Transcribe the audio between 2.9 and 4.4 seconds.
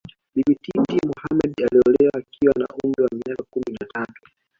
wa miaka kumi na tatu